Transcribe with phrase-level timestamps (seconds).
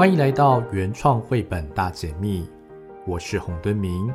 [0.00, 2.48] 欢迎来到原创绘本大解密，
[3.06, 4.10] 我是洪敦明，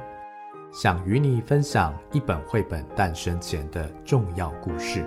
[0.73, 5.05] 想与你分享一本绘本诞生前的重要故事。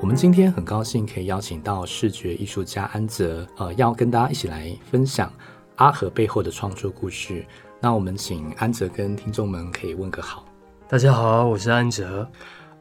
[0.00, 5.32] 我们今天很高兴可以邀请到视觉艺术家安泽，呃，要跟大家一起来分享
[5.76, 7.46] 阿和背后的创作故事。
[7.80, 10.44] 那我们请安泽跟听众们可以问个好。
[10.88, 12.28] 大家好，我是安泽。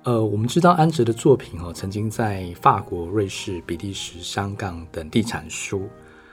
[0.04, 5.88] 呃，我们知道安哲的作品哦，曾经在法国、瑞士、比利时、香港等地产书，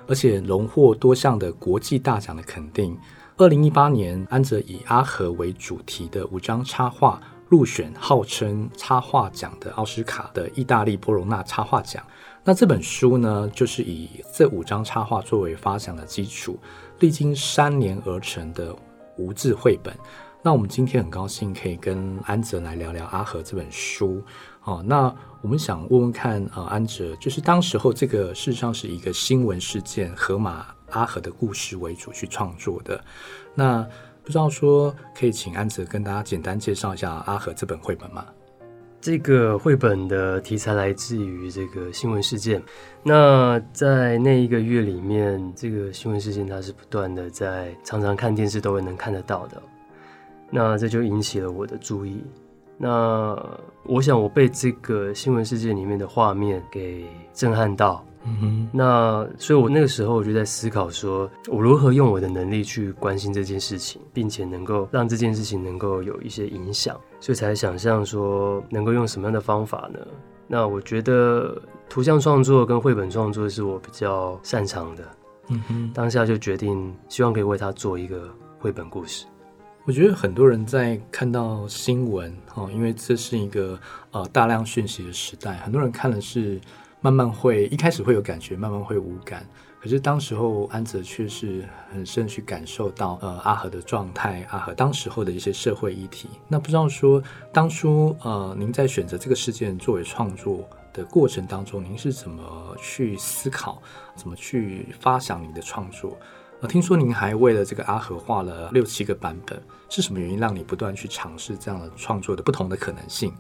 [0.08, 2.98] 而且荣获多项的国际大奖的肯定。
[3.36, 12.04] 二零一八年，安哲以阿和为主题的五张插画入选号称插画奖的奥斯卡的意大利波隆纳插画奖。
[12.42, 16.58] 那这本书呢，就是以这五张插画作为发想的基础，
[16.98, 18.74] 历经三年而成的
[19.16, 19.96] 无字绘本。
[20.42, 24.22] 那我们今天很高兴可以跟安泽来聊聊阿和这本书。
[24.64, 32.98] 哦，那我们想问问看，呃，安泽，就是当时候这个事实上是一个新闻事件，河马阿和的故事为主去创作的。
[33.54, 33.86] 那
[34.22, 38.24] 不知道说可以请安泽跟大家简单介绍一下阿和这本绘本吗？
[38.98, 42.62] 这个绘本的题材来自于这个新闻事件。
[43.02, 49.62] 那在那一个月里面，这个新闻事件它是不断的在，常常看电视都会能看得到的。
[50.50, 52.22] 那这就引起了我的注意。
[52.76, 53.36] 那
[53.84, 58.04] 我想我被这个新闻事件里面的画面给震撼到。
[58.24, 58.68] 嗯哼。
[58.72, 66.98] 那所以，我那个时候我就在思考，说我如何用我的能力去关心这件事情，并且能够让这件事情能够有一些影响。
[67.20, 70.00] 所以才想象说，能够用什么样的方法呢？
[70.46, 75.04] 那我觉得图像创作跟绘本创作是我比较擅长的。
[75.48, 75.90] 嗯哼。
[75.92, 78.28] 当下就决定，希望可以为他做一个
[78.58, 79.26] 绘本故事。
[79.86, 83.78] 我觉得很多人在看到新闻，哦，因为这是一个
[84.10, 86.60] 呃大量讯息的时代，很多人看的是
[87.00, 89.44] 慢慢会一开始会有感觉，慢慢会无感。
[89.80, 96.28] 可是当时候安泽却是很深去感受到呃阿和的状态，阿和当时候的一些社会议题。
[96.46, 103.80] 那不知道说当初呃您在选择这个事件作为创作的过程当中，您是怎么去思考，
[104.14, 106.16] 怎么去发想你的创作？
[106.62, 113.32] 我听说您还为了这个阿和画了六七个版本，是什么原因让你不断去尝试这样的创作的不同的可能性？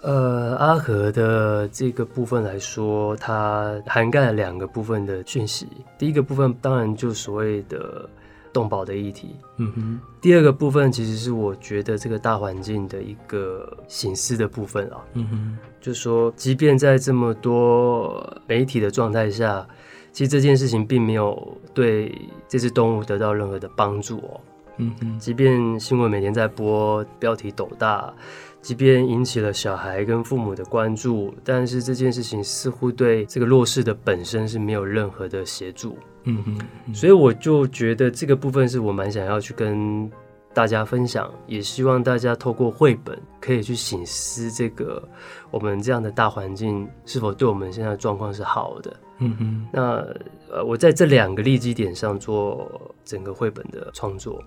[0.00, 5.68] 呃，阿和的这个部分来说，它涵盖了两个部分的讯息。
[5.98, 8.08] 第一个部分当然就所谓的
[8.54, 10.00] 动保的议题，嗯哼。
[10.18, 15.58] 第二个部分其实是我觉得这个大环境的一个省思的部分啊，嗯哼。
[15.78, 19.68] 就说，即便在这么多媒体的状态下。
[20.18, 22.12] 其实这件事情并没有对
[22.48, 24.40] 这只动物得到任何的帮助哦。
[24.78, 28.12] 嗯嗯，即便新闻每天在播，标题斗大，
[28.60, 35.96] 即便引起了小孩跟父母的关注，但是这件事情似乎对这个弱势的本身是没有任何的协助。
[36.24, 40.10] 嗯哼，所以我就觉得这个部分是我蛮想要去跟
[40.52, 45.00] 大家分享，也希望大家透过绘本可以去醒思这个
[45.52, 48.96] 我们这样的大环境是否对我们现在的状况是好的。
[49.18, 50.06] 嗯哼，那
[50.50, 54.42] 呃，我在这两个立基点上做整个绘本的创作。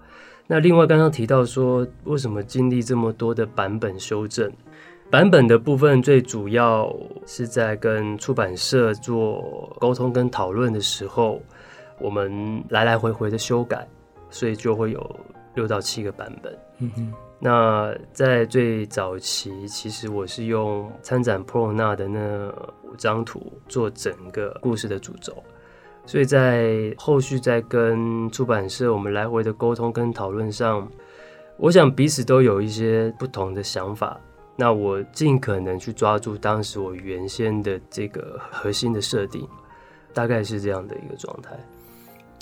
[0.47, 4.51] 那另外刚刚提到说，为什么经历这么多的版本修正？
[5.09, 6.93] 版本的部分最主要
[7.25, 11.41] 是在跟出版社做沟通跟讨论的时候，
[11.99, 13.85] 我们来来回回的修改，
[14.29, 15.19] 所以就会有
[15.53, 16.57] 六到七个版本。
[16.79, 17.13] 嗯哼。
[17.43, 22.47] 那在最早期，其实我是用参展 Pro 那的那
[22.83, 25.43] 五张图做整个故事的主轴，
[26.05, 30.87] 所以在后续在跟出版社我们来回的沟通跟讨论上，
[31.57, 34.19] 我想彼此都有一些不同的想法。
[34.55, 39.47] 那我尽可能去抓住当时我原先的这个核心的设定，
[40.13, 41.57] 大概是这样的一个状态。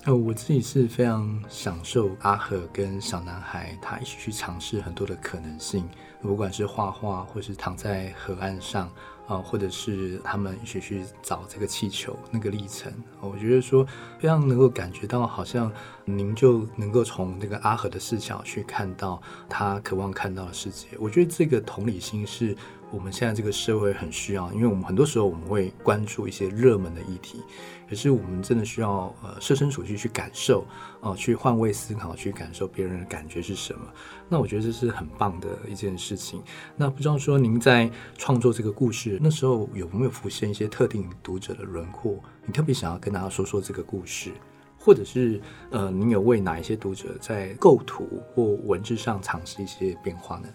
[0.05, 5.87] 呃，我自己是非常享受阿和跟小男孩他一起去尝试很多的可能性，
[6.21, 8.89] 不管是画画，或是躺在河岸上。
[9.29, 12.91] 啊，或者是他们一起去找这个气球那个历程，
[13.21, 13.85] 我觉得说
[14.17, 15.71] 非常能够感觉到，好像
[16.03, 20.87] 您就能够从这个阿和的视角去看到他渴望看到的世界。
[20.97, 22.57] 我觉得这个同理心是
[22.89, 27.43] 我们现在这个社会很需要，因为我们很多时候我们会关注一些热门的议题，
[27.89, 30.59] 可是我们真的需要呃设身处地去感受，
[31.01, 33.81] 哦、呃，去换位思考，去感受别人的感觉是什么。
[34.27, 36.39] 那我觉得这是很棒的一件事情。
[36.75, 42.19] 那不知道说您在创作这个故事那时候有没有浮现一些特定读者的轮廓？
[42.45, 44.31] 你特别想要跟大家说说这个故事，
[44.77, 50.47] 或者是呃，您有为哪一些读者在构图或文字上尝试一些变化呢？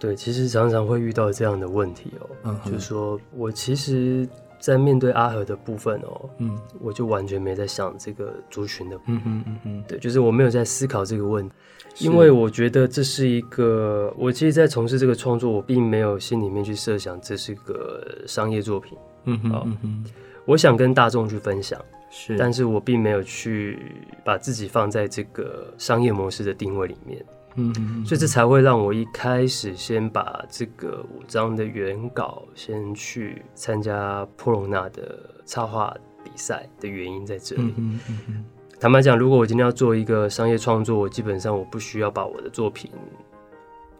[0.00, 4.28] 对，其实常常会遇到这样的问题哦，嗯，就是说我其实。
[4.60, 11.48] 在面对阿和的部分哦，嗯，我就完全没在想这个族群的部分，嗯嗯嗯嗯，对，就是我没有在思考这个问
[11.94, 20.04] 题，因为我觉得这是一个，我其实，在从事这个创作，我并没有心里面去设想这是个商业作品，嗯哼嗯哼，
[20.44, 23.78] 我想跟大众去分享，是，但是我并没有去
[24.22, 27.24] 把自己放在这个商业模式的定位里面。
[27.56, 37.74] 嗯，所以这才会让我一开始先把这个五张的原稿先去参加波隆纳的插画比赛的原因在这里。
[37.76, 37.98] 嗯
[38.28, 38.44] 嗯，
[38.78, 42.90] 坦白讲，如果我今天要做一个商业创作，我基本上我不需要把我的作品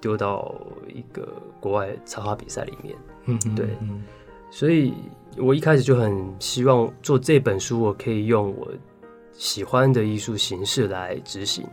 [0.00, 0.54] 丢到
[0.88, 2.96] 一个国外插画比赛里面。
[3.26, 3.66] 嗯，对。
[4.50, 4.94] 所以
[5.36, 8.72] 我一开始就很希望做这本书，我可以用我
[9.32, 11.66] 喜欢的艺术形式来执行。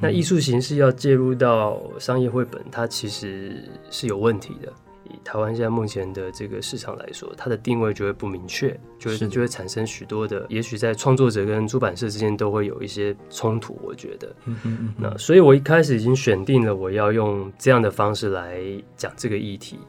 [0.00, 4.72] 那艺术形式要介入到商业绘本，它其实是有问题的。
[5.04, 13.76] 以台湾现在目前的这个市场来说，它的定位就会不明确，就会就会产生许多的，也许在创作者跟出版社之间都会有一些冲突。
[13.82, 14.94] 我觉得，嗯嗯嗯。
[14.96, 18.62] 那所以我一开始已经选定了我要用这样的方式来
[18.96, 19.80] 讲这个议题，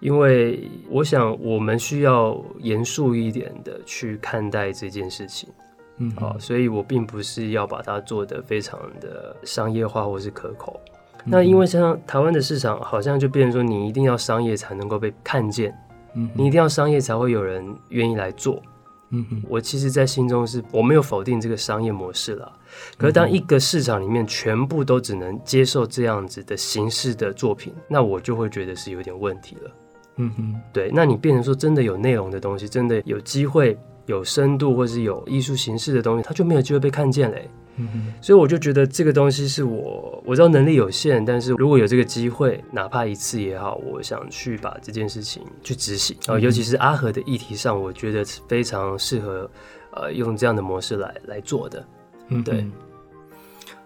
[0.00, 5.50] 因为我想我们需要严肃一点的去看待这件事情。
[5.98, 10.78] 嗯，好，所以我并不是要把它做得非常的商业化或是可口。
[11.18, 15.74] 嗯、那因为像台湾的市场，好像就变成说，你一定要商业才能够被看见，
[16.14, 18.62] 嗯，你一定要商业才会有人愿意来做。
[19.10, 22.52] 嗯哼，我其实，在心中是我没有否定这个商业模式了。
[22.98, 29.70] 可是，当一个市场里面全部都只能接受这样子的形式的作品，那我就会觉得是有点问题了。
[30.16, 33.78] 嗯哼，对，那你变成说真的有内容的东西，真的有机会。
[34.06, 37.50] 有深度或是有艺术形式的东西，它就没有机会被看见嘞。
[37.78, 46.16] 嗯哼，所以我就觉得这个东西是我我知道能力有限，但是如果有这个机会，哪怕一次也好，我想去把这件事情去执行。
[46.40, 49.50] 尤其是阿和的议题上，我觉得非常适合
[49.90, 51.86] 呃用这样的模式来来做的。
[52.28, 52.64] 嗯，对。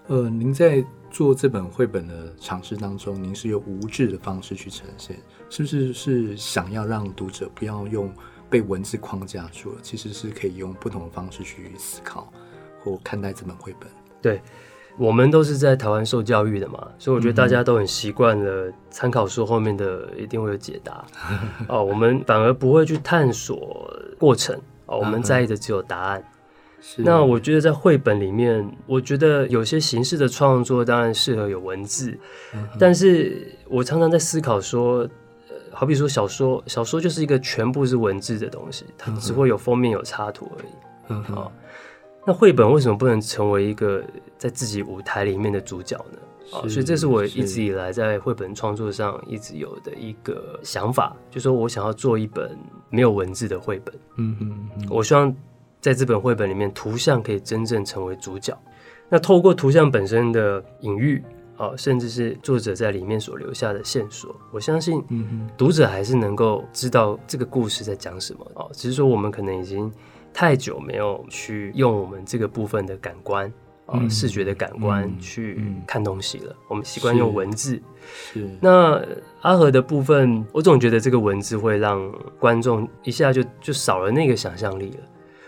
[0.07, 5.17] 呃，您在做这本绘本的尝试当中，您是用无字的方式去呈现，
[5.49, 8.09] 是不是是想要让读者不要用？
[8.51, 12.31] 被文字框架住了，其实是可以用不同的方式去思考
[12.83, 13.89] 或看待这本绘本。
[14.21, 14.43] 对，
[14.99, 21.07] 我们都是在台湾受教育的嘛，所以我觉得大家都很习惯了参考书后面的一定会有解答
[21.69, 23.89] 哦，我们反而不会去探索
[24.19, 26.23] 过程哦，我们在意的只有答案。
[26.83, 32.19] 是那我觉得在绘本里面，我觉得有些形式的创作当然适合有文字，
[32.55, 35.09] 嗯、但是我常常在思考说。
[35.73, 40.69] 好比说小说，小说就是一个全部是文字的东西，它只会有封面有插图而已。
[41.09, 41.53] 嗯好，哦，
[42.27, 44.03] 那绘本为什么不能成为一个
[44.37, 46.19] 在自己舞台里面的主角呢？
[46.53, 52.59] 啊、哦，所以这是我一直以来在绘本创作上一直有的一个想法，就是说我想要做一本
[52.89, 53.95] 没有文字的绘本。
[54.17, 55.35] 嗯嗯嗯，我希望
[55.81, 58.57] 在这本绘本里面，图像可以真正成为主角。
[59.09, 61.23] 那透过图像本身的隐喻。
[61.61, 65.05] 哦，甚至是作者在里面所留下的线索，我相信，
[65.59, 68.51] 读者还是能够知道这个故事在讲什么。
[68.55, 69.93] 哦，只是说我们可能已经
[70.33, 73.53] 太久没有去用我们这个部分的感官，
[73.85, 76.57] 啊，视觉的感官去看东西了。
[76.67, 77.79] 我们习惯用文字。
[78.33, 78.49] 是。
[78.59, 78.99] 那
[79.43, 85.01] 阿和的部分，我总觉得这个文字会让观众一下就就少了那个想象力了。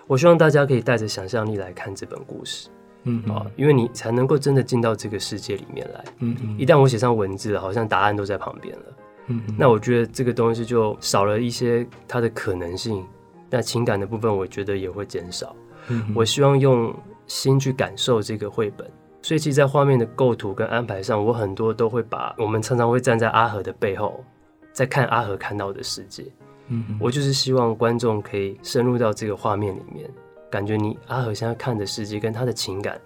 [0.07, 2.69] 我希望大家可以带着想象力来看这本故事。
[3.05, 6.05] 嗯啊，因为你才能够真的进到这个世界里面来。
[6.21, 8.85] 嗯嗯，一旦我写上文字了，好像答案都在旁边了。
[9.29, 13.05] 嗯，那我觉得这个东西就少了一些它的可能性。
[13.51, 15.55] 那情感的部分，我觉得也会减少。
[15.89, 16.95] 嗯，我希望用
[17.27, 18.91] 心去感受这个绘本。
[19.21, 24.25] 所以，其实，在画面的构图跟安排上，我很多都会把我们常常会站在阿和的背后，
[24.73, 26.25] 在看阿和看到的世界。
[26.69, 30.11] 嗯，我就是希望观众可以深入到这个画面里面。
[30.53, 33.01] 感觉你阿和现在看的世界跟他的情感，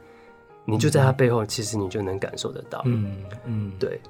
[0.64, 2.82] 你就在他背后，其实你就能感受得到。
[2.86, 4.00] 嗯嗯，对，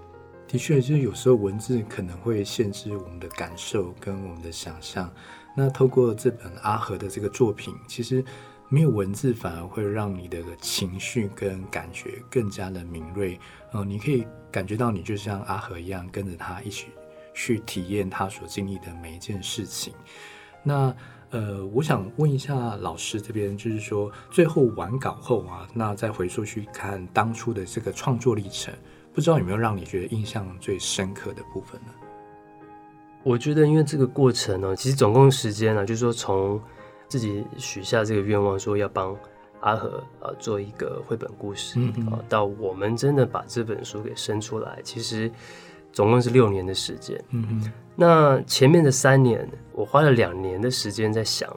[0.48, 5.12] 的确，就是有时候文字可能会限制我们的感受跟我们的想象。
[5.54, 8.24] 那透过这本阿和的这个作品，其实
[8.70, 13.38] 没有文字，反而会让你的情绪跟感觉更加的敏锐。
[13.74, 16.86] 嗯、呃，你可以感觉到你就像阿和一样，跟着他一起
[17.34, 19.92] 去体验他所经历的每一件事情。
[20.62, 20.96] 那。
[21.30, 28.72] 呃，我想问一下老师这边，就是说最后完稿后啊，那再回溯去看当初的这个创作历程，
[29.12, 31.92] 不知道有没有让你觉得印象最深刻的部分呢？
[33.24, 36.60] 我觉得，因为这个过程呢，其实总共时间呢，就是说从
[37.08, 39.14] 自己许下这个愿望，说要帮
[39.60, 45.30] 阿和啊做一个绘本故事，嗯嗯，到我们真的把这本书给生出来，其实。
[45.96, 47.18] 总共是六年的时间。
[47.30, 51.48] 嗯哼，那前面的三年，我花了两年的时间在想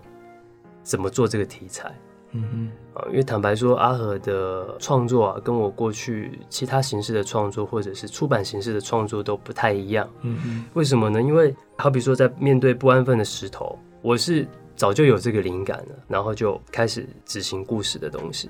[0.82, 1.94] 怎么做这个题材。
[2.32, 10.10] 嗯哼，啊，因为坦白说，阿和的创作啊，跟我过去其他形式的创作或者是出版形式的创作都不太一样。
[10.22, 11.22] 嗯哼，为什么呢？
[11.22, 18.50] 因为好比说，在面对不安分的石头，我是早就有这个灵感了，然后就开始执行故事的东西。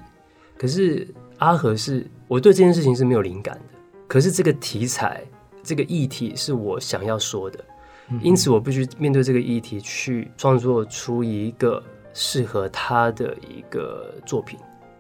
[0.56, 1.08] 可是
[1.40, 5.24] 阿和是我对这件事情是没有灵感的，可是这个题材、
[5.64, 7.64] 这个议题是我想要说的，
[8.22, 11.82] 因此我必须面对这个议题去创作出一个。
[12.12, 14.60] 适合他的一个作品，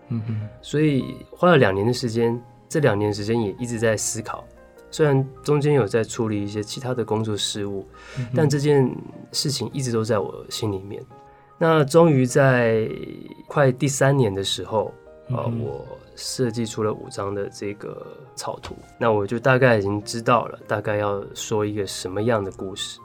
[0.09, 2.39] 嗯哼，所以花了两年的时间，
[2.69, 4.45] 这两年时间也一直在思考。
[4.91, 7.85] 虽然中间有在处理一些其他的工作事务，
[8.19, 8.89] 嗯、但这件
[9.31, 11.03] 事情一直都在我心里面。
[11.57, 12.87] 那终于在
[13.47, 14.93] 快第三年的时候，
[15.29, 15.87] 啊、嗯呃，我
[16.19, 22.99] 设计出了五张的这个草图，那我就大概已经知道了，大概要说一个什么样的故事。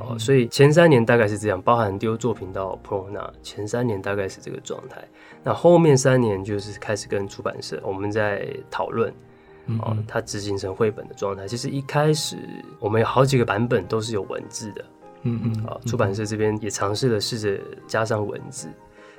[0.00, 3.06] 哦，所以前三年大概是这样，包含丢作品到 Pro，
[3.42, 5.02] 前三年大概是这个状态。
[5.42, 9.10] 那后面三年就是开始跟出版社我们在讨论，
[9.80, 11.48] 哦，它执行成绘本的状态。
[11.48, 12.36] 其实一开始
[12.78, 14.84] 我们有好几个版本都是有文字的，
[15.22, 18.68] 嗯嗯，啊，出版社这边也尝试了试着加上文字。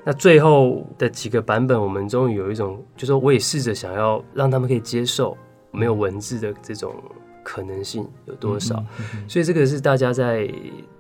[0.03, 5.38] 那最后的几个版本，我们终于有一种，就是说我也试着想要让他们可以接受
[5.72, 6.94] 没有文字的这种。
[7.41, 8.84] 可能性有多少？
[9.27, 10.48] 所以这个是大家在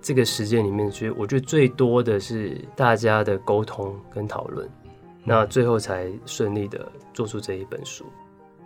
[0.01, 4.91] 这个时间里面，觉得我觉得最多的是大家的沟通跟讨论，嗯、
[5.25, 8.03] 那最后才顺利的做出这一本书。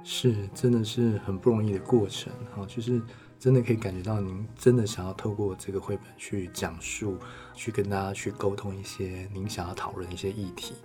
[0.01, 3.01] 是，真的是很不容易的过程哈，就是
[3.43, 7.17] 真的可以感觉到您真的想要透过这个绘本去讲述，
[7.53, 10.75] 去跟大家去沟通一些您想要讨论的一些议题。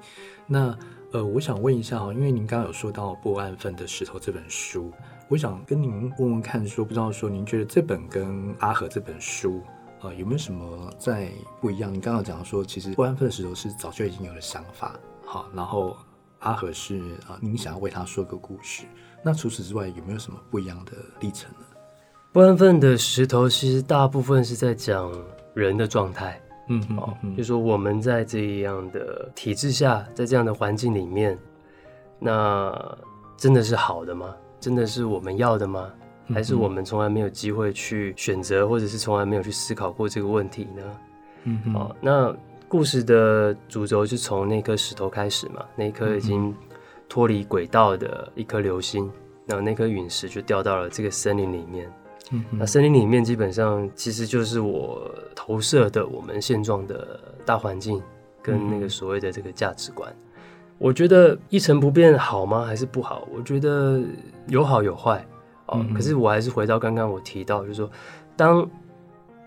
[0.45, 0.77] 那
[1.12, 4.93] 呃，我想问一下哈，因为您刚刚有说到《不安分的石头》这本书。
[5.29, 9.62] 我想跟您问问看，说不知道说您觉得这本跟阿和这本书，
[10.00, 11.95] 呃，有没有什么在不一样？
[11.95, 15.97] 您刚刚讲说，其实不安分的石头是早就已经有了想法，好，然后
[16.41, 16.99] 阿和是
[17.29, 18.85] 啊，您想要为他说个故事。
[19.23, 21.61] 那除此之外，有没有什么不一样的历程呢？
[22.38, 25.12] 不安分的石头其实大部分是在讲
[25.54, 31.37] 人的状态，嗯嗯，好，就是说我们在这样的体制下，在这样的环境里面，
[32.21, 32.73] 那
[33.37, 34.37] 真的是好的吗？
[34.61, 35.90] 真的是我们要的吗？
[36.33, 40.83] 还是我们从来没有机会去选择，或者是从来没有去思考过这个问题呢？
[41.42, 42.33] 嗯哼，好，那
[42.68, 46.54] 故事的主轴就从那颗石头开始嘛，那颗已经
[47.09, 49.11] 脱离轨道的一颗流星，
[49.45, 51.90] 然后那颗陨石就掉到了这个森林里面。
[52.30, 58.02] 嗯，那森林里面基本上其实就是我投射的我们现状的大环境
[58.42, 60.14] 跟那个所谓的这个价值观。
[60.76, 62.64] 我觉得一成不变好吗？
[62.64, 63.26] 还是不好？
[63.35, 64.00] 我觉得
[64.47, 65.26] 有好有坏
[65.66, 65.85] 哦。
[65.88, 67.90] 嗯、可是我还是回到刚刚我提到，就是说，
[68.37, 68.68] 当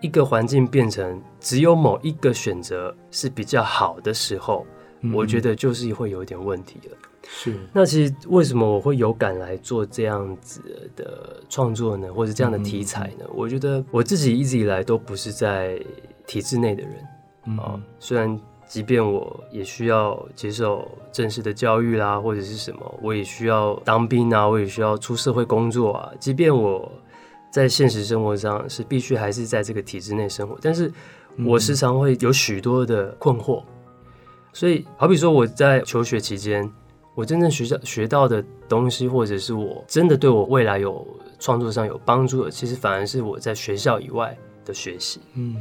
[0.02, 4.66] 一个环境变成只有某一个选择是比较好的时候，
[5.02, 6.98] 嗯、我觉得就是会有一点问题了。
[7.28, 7.58] 是。
[7.74, 10.62] 那其实为什么我会有感来做这样子
[10.96, 12.14] 的创作呢？
[12.14, 13.26] 或者这样的题材呢？
[13.26, 15.80] 嗯、我觉得我自己一直以来都不是在
[16.26, 16.94] 体制内的人
[17.58, 18.40] 啊、哦，虽然。
[18.68, 26.10] 即便我也需要接受正式的教育啦，或者是什么，我也需要当兵啊，我也需要出社会工作啊。
[26.22, 26.90] 即便我
[27.52, 30.90] 在现实生活上是必须还是在这个体制内生活，但是
[31.46, 33.62] 我时常会有许多的困惑。
[34.54, 36.72] 所以，好比说我在求学期间，
[37.14, 41.06] 我真正学校学到的东西，或者是我真的对我未来有
[41.40, 45.20] 创作上有帮助的，其实反而是我在学校以外的学习。
[45.36, 45.58] 嗯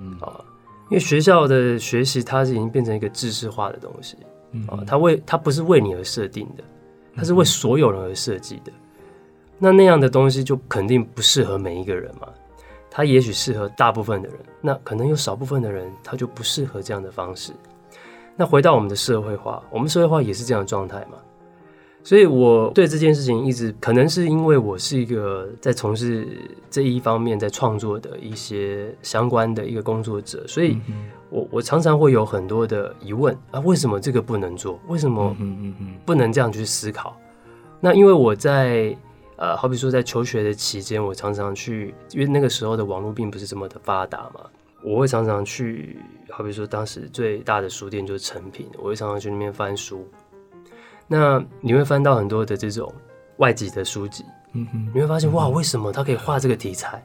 [0.00, 0.44] 嗯啊。
[0.90, 4.16] 因为学校的学习，它是已经变成一个知识化的东西，
[4.52, 6.64] 嗯，啊，它为它不是为你而设定的，
[7.16, 8.70] 它是为所有人而设计的。
[8.70, 8.74] 嗯、
[9.58, 12.28] 那那样的东西就肯定不适合每一个人嘛。
[12.90, 17.52] 它也许适合大部分的人，那可能有少部分的人他就不适合这样的方式。
[18.36, 21.18] 那回到我们的社会化，我们社会化也是这样的状态嘛。
[22.02, 26.28] 所以我对这件事情一直可能是因为我是一个在从事
[26.68, 30.78] 这一方面在创作的一些相关的一个工作者，所以
[31.30, 34.78] 我我常常会有很多的疑问啊，为什么这个不能做？
[34.88, 35.34] 为什么
[36.04, 37.16] 不能这样去思考？
[37.80, 38.94] 那因为我在
[39.36, 44.40] 呃，好比说在求学的期间，我常常去，因为那个时候的网络并不是这么的发达嘛，
[44.84, 45.98] 我会常常去，
[46.28, 50.06] 好比说当时最大的书店就是成品，我会常常去那边翻书。
[51.08, 52.92] 那你会翻到很多的这种
[53.38, 57.02] 外籍的书籍，嗯哼，你会发现、嗯、哇，为什么他可以画这个题材？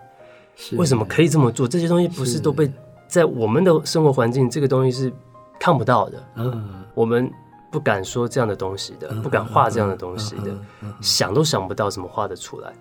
[0.55, 1.65] 是为什么可以这么做？
[1.65, 2.69] 这些东西不是都被
[3.07, 5.13] 在我们的生活环境，这个东西是
[5.57, 6.23] 看不到的。
[6.35, 7.31] 嗯，我们
[7.71, 10.53] 不敢说这样的东西的，不敢画这样的东西的，
[11.01, 12.73] 想都想不到怎么画得出来。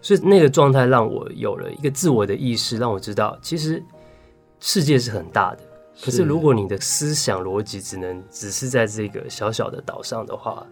[0.00, 3.82] 所以那个状态让我有了一个自我的意识，让我知道其实
[4.60, 5.58] 世界是很大的。
[6.00, 10.64] 可是如果你的思想逻辑只能只是在这个小小的岛上的话，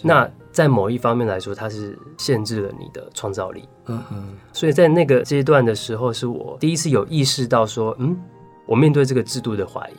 [0.00, 3.68] 那在某一方面来说，它是限制了你的创造力。
[3.86, 4.36] 嗯哼。
[4.52, 8.16] 所以在那个阶段的时候，是我第一次有意识到说，嗯，
[8.64, 9.94] 我面对这个制度的怀疑。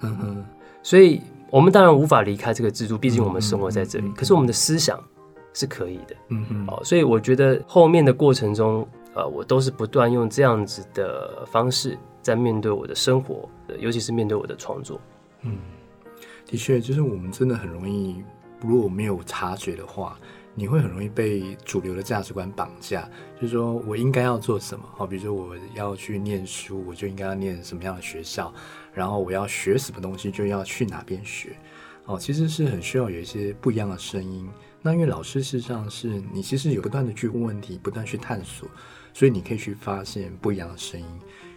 [0.00, 0.46] 嗯哼。
[0.82, 1.20] 所以。
[1.48, 4.10] 我们当然无法离开这个制度，毕竟我们生活在这里。
[4.16, 5.02] 可是我们的思想
[5.54, 6.66] 是可以的，嗯嗯。
[6.66, 15.00] 哦，所以我觉得后面的过程中，呃，我都是不断用这样子的方式在面对我的生活，尤其是面对我的创作。
[15.40, 15.56] 嗯，
[16.44, 18.22] 的确，就是我们真的很容易，
[18.60, 20.18] 如果没有察觉的话，
[20.54, 23.08] 你会很容易被主流的价值观绑架。
[23.40, 24.84] 就是说我应该要做什么？
[24.94, 28.52] 好，比如说我要去念书，我就应该要念什么样的学校。
[28.92, 31.56] 然后我要学什么东西，就要去哪边学，
[32.04, 34.46] 哦，其实是很需要有一些不一样的声音。
[34.82, 38.68] 那因为老师事实上是你其实有不断的去问问题，不断去探索，
[39.16, 41.06] 所以你可以去发现不一样的声音。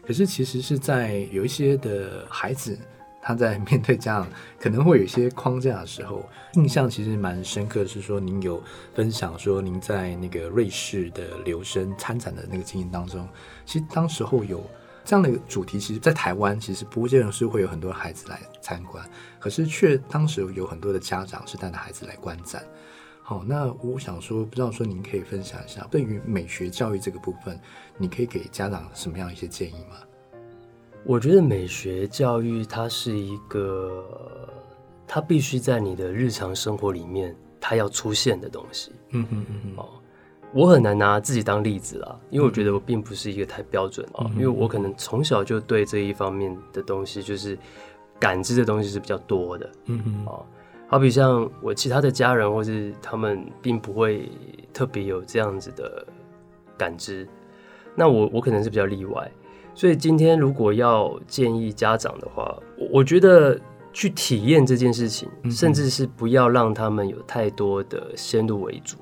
[0.07, 2.79] 可是其实是在有一些的孩子，
[3.21, 6.23] 他在面对家长可能会有一些框架的时候，
[6.53, 8.63] 印象其实蛮深刻的是说，您有
[8.95, 13.27] 分享说您在那个瑞士的留声参展的那个经验当中，
[13.65, 14.63] 其实当时候有。
[15.05, 19.03] 这样的一个主题，其实，在台湾其实不见得是会有很多孩子来参观，
[19.39, 22.63] 可是却当时有很多的家长是带着孩子来观展。
[23.29, 27.59] 好，那我想说，不知道说您可以分享一下，对于美学教育这个部分，
[27.95, 29.97] 你可以给家长什么样一些建议吗？
[31.05, 34.03] 我觉得美学教育它是一个，
[35.05, 38.93] 它必须在你的日常生活里面，它要出现的东西。
[39.11, 39.73] 嗯嗯嗯嗯。
[39.77, 39.87] 哦。
[40.51, 47.55] 我很难拿自己当例子啦，因为我觉得我并不是一个太标准啊，嗯、因为我可能从小就对这一方面的东西，就是
[48.19, 49.69] 感知的东西是比较多的。
[49.85, 50.41] 嗯嗯，啊，
[50.89, 54.27] 好比像我其他的家人或是他们，并不会
[54.73, 56.03] 特别有这样子的
[56.75, 57.27] 感知，
[57.95, 59.31] 那我我可能是比较例外。
[59.75, 62.57] 所以今天如果要建议家长的话，
[62.91, 63.57] 我觉得
[63.93, 68.97] 去体验这件事情，甚至是不要让他们有太多的先入为主。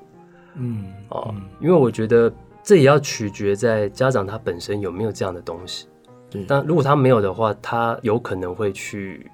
[0.56, 2.30] 嗯哦，因为我觉得
[2.62, 5.88] 这也要取决在家长他本身有没有这样的东西。
[6.28, 9.30] 对，但如果他没有的话，他有可能会去，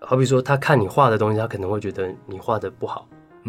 [0.00, 3.06] 好比说他看你画的东西，他可能会觉得你画的不好，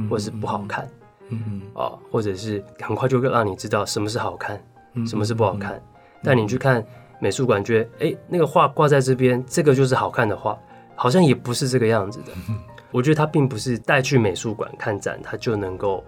[0.09, 0.87] 或者是不好看。
[1.29, 4.61] 嗯嗯，啊，或者是很快就会让你知道什么是好看，
[5.05, 5.81] 什么是不好看。
[6.23, 6.83] 但你去看
[7.19, 10.57] 美术馆，觉得哎，那个画挂在这边，这个就是好看的画，
[10.95, 12.31] 好像也不是这个样子的。
[12.91, 16.03] 我觉得他并不是带去美术馆看展，他就能够。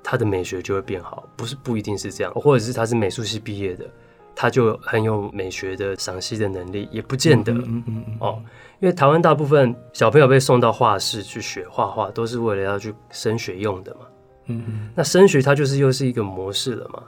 [0.00, 3.84] 他的美学就会变好，不是不一定是这样，或者是他是美术系毕业的，
[4.40, 7.52] 他就很有美学的赏析的能力，也不见得。
[7.52, 8.40] 嗯嗯哦，
[8.78, 14.00] 因为台湾大部分小朋友被送到画室去学画画，都是为了要去升学用的嘛。
[14.46, 17.02] 嗯嗯，那升学它就是又是一个模式了嘛。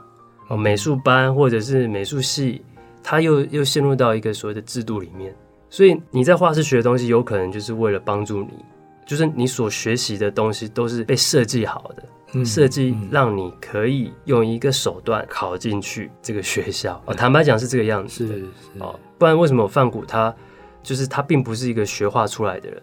[0.49, 2.61] 哦，美术班或者是美术系，
[3.01, 5.33] 它又又陷入到一个所谓的制度里面，
[5.69, 8.65] 所以你在画室学的东西，有可能就是为了帮助你，
[9.05, 12.03] 就是你所学习的东西都是被设计好的。
[12.45, 17.01] 设计让你可以用一个手段考进去这个学校。
[17.05, 18.25] 哦，坦白讲是这个样子。
[18.25, 18.45] 是是
[18.79, 20.33] 哦，不然为什么范谷他
[20.81, 22.81] 就是他并不是一个学画出来的人，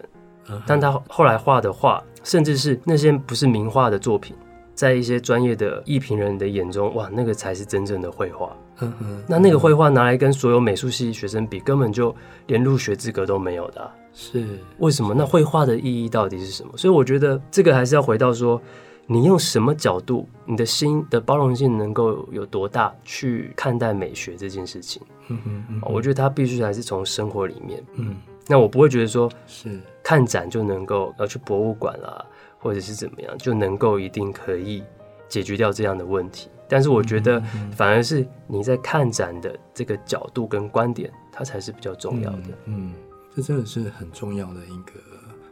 [0.67, 4.35] 但他后来画的画，甚至是那些不是名画的作品，
[4.75, 8.55] 在一些专业的艺评人的眼中，哇，那个才是真正的绘画。
[8.81, 13.91] 嗯哼，那那个绘画拿来跟所有美术系学生比，根本就连入学资格都没有的啊。
[14.13, 14.45] 是
[14.77, 15.13] 为什么？
[15.13, 16.71] 那绘画的意义到底是什么？
[16.77, 18.61] 所以我觉得这个还是要回到说。
[19.11, 25.01] 你用什么角度，你的心的包容性能够有多大去看待美学这件事情？
[25.29, 27.83] 嗯嗯嗯，我觉得它必须还是从生活里面。
[27.95, 32.23] 嗯，那我不会觉得说是看展就能够要去博物馆啦，
[32.59, 34.83] 或者是怎么样就能够一定可以
[35.27, 36.47] 解决掉这样的问题。
[36.67, 37.41] 但是我觉得
[37.71, 42.49] 反而是你在看展的这个角度跟观点，它才是比较重要的。
[42.65, 42.93] 嗯，
[43.35, 45.01] 这真的是很重要的一个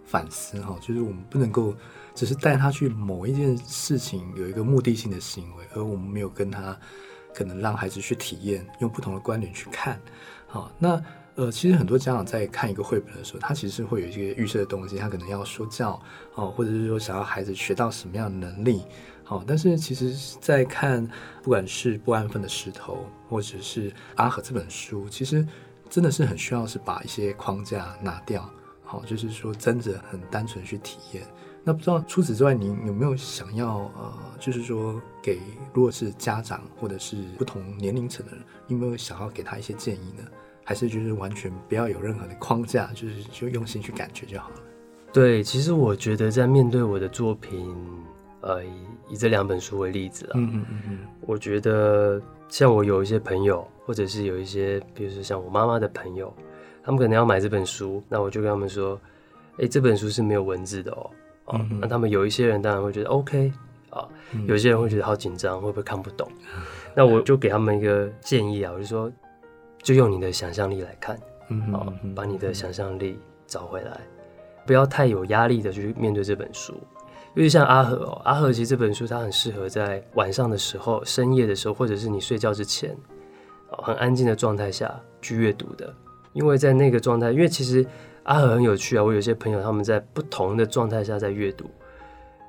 [0.05, 1.73] 反思哈，就是我们不能够。
[2.17, 6.75] 只是带他去某一件事情，有一个目的性的行为，而我们没有跟他
[7.32, 10.01] 可能让孩子去体验，用不同的观点去看。
[10.47, 10.99] 好，那
[11.36, 16.01] 呃，其实很多家长在看一个绘本的时候，他其实会有一些预设的东西，他可能要说教
[16.34, 18.82] 哦，或者是说想要孩子学到什么样的能力。
[19.23, 21.08] 好，但是其实，在看
[21.43, 25.47] 不管是不安分的石头，或者是阿和这本书，其实
[25.88, 28.49] 真的是很需要是把一些框架拿掉。
[28.84, 31.23] 好，就是说真的很单纯去体验。
[31.67, 35.38] 那不知道除此之外，您有没有想要呃，就是说给
[35.73, 40.23] 如果是家长或者是不同年龄层的人，有没有想要给他一些建议呢？
[40.63, 44.56] 还是就是完全不要有任何的框架，就是就用心去感觉就好了？
[45.12, 47.75] 对，其实我觉得在面对我的作品，
[48.39, 48.63] 呃，
[49.10, 56.34] 以这两本书为例子啊，嗯嗯嗯嗯，我觉得像我有一些朋友，或者是有一些，比如说像我妈妈的朋友，
[56.82, 58.97] 他们可能要买这本书，那我就跟他们说，
[59.58, 61.12] 哎，这本书是没有文字的哦，
[61.47, 63.51] 啊、嗯嗯，那他们有一些人当然会觉得 OK
[63.89, 64.07] 啊，
[64.45, 66.29] 有些人会觉得好紧张，会不会看不懂？
[66.55, 66.62] 嗯、
[66.93, 69.12] 那我就给他们一个建议啊，我就说，
[69.81, 73.99] 就用你的想象力来看，嗯嗯，啊，把你的想象力找回来。
[74.65, 76.73] 不要太有压力的去面对这本书，
[77.33, 82.93] 因为像阿和哦，阿和其实这本书它很适合在晚上的时候、深夜的时候，或者是你睡觉之前，
[83.69, 85.93] 很安静的状态下去阅读的。
[86.38, 87.86] 因为在那个状态，因为其实
[88.23, 91.65] 阿和很有趣啊，我有些朋友他们在不同的状态下在阅读，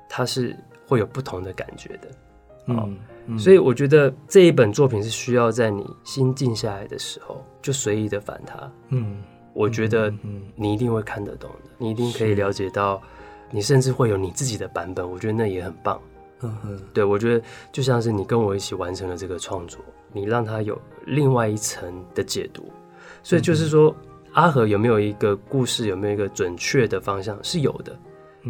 [0.07, 0.55] 他是
[0.87, 2.07] 会有不同的感觉的。
[2.67, 8.71] 嗯，嗯，所以我觉得这一本作品是需要在你心静下来的时候，就随意的翻它。
[8.89, 9.17] 嗯。
[9.51, 10.13] 我觉得
[10.55, 13.01] 你一定会看得懂的，你一定可以了解到，
[13.51, 15.11] 你甚至会有你自己的版本。
[15.11, 15.99] 我觉得那也很棒。
[16.41, 19.81] 嗯哼，对，我觉得就像是你跟我一起完成了这个创作，
[20.13, 22.71] 你让他有另外一层的解读。
[23.29, 23.95] 所以就是说，
[24.33, 27.95] 阿和有没有一个故事，有没有一个准确的方向是有的。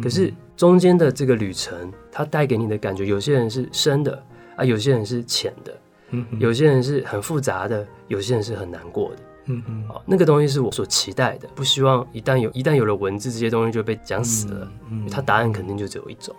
[0.02, 4.24] 可是中间的这个旅程，它带给你的感觉，有些人是深的
[4.56, 5.78] 啊，有些人是浅的，
[6.12, 9.16] 嗯，有些人是很复杂的，有些人是很难过的。
[9.48, 14.72] 嗯嗯，哦，那个东西是我所期待的，不希望一旦有一旦有了文字，这些东西就被讲死了。
[14.90, 16.34] 嗯，他答案肯定就只有一种，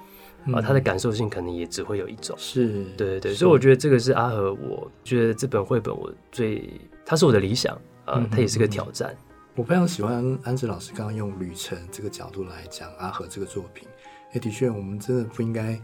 [0.46, 2.36] 啊、嗯，他的感受性可能也只会有一种。
[2.40, 6.68] 是，对对对，所以我觉得这个是阿和，我觉得这本绘本我最，
[7.06, 7.80] 它是我的理想
[8.12, 9.16] 啊，它也是个挑战。
[9.56, 13.88] 我非常喜欢安哲老师刚刚用旅程这个角度来讲阿和这个作品。
[14.34, 15.80] 哎，的确，我们真的不应该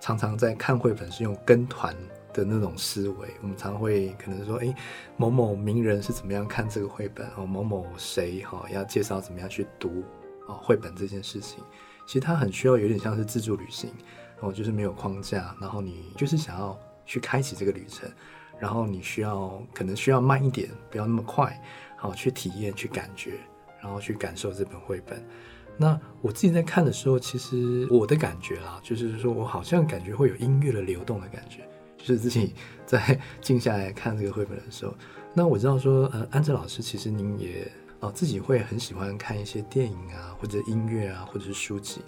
[0.00, 1.94] 常常在看绘本是用跟团
[2.32, 4.74] 的那种思维，我们常会可能说，哎，
[5.16, 10.02] 某某名人是怎么样看这个绘本哦，某某谁哈要介绍怎么样去读
[10.46, 11.62] 哦绘本这件事情，
[12.06, 13.90] 其实它很需要有点像是自助旅行
[14.40, 18.10] 哦，就是没有框架，然后你就是想要去开启这个旅程，
[18.60, 21.60] 然后你需要可能需要慢一点，不要那么快，
[21.96, 23.32] 好去体验去感觉，
[23.80, 25.20] 然后去感受这本绘本。
[25.76, 31.66] 那我自己在看的时候，其实我的感觉啦，就是说我好像感觉会有音乐的流动的感觉。
[31.96, 32.54] 就是自己
[32.86, 34.94] 在静下来看这个绘本的时候，
[35.34, 37.70] 那我知道说，呃，安哲老师其实您也
[38.00, 42.00] 哦、自己会很喜欢看一些电影啊，或者音乐啊，或者是书籍，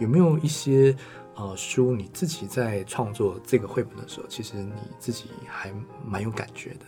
[0.00, 0.92] 有没有一些
[1.36, 5.72] 呃书你自己在创作这个绘本的时候，其实你自己还
[6.04, 6.86] 蛮有感觉的？